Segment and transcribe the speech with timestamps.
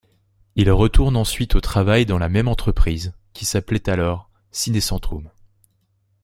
[0.55, 5.29] Il retourne ensuite au travail dans la même entreprise, qui s'appelait alors Cinecentrum.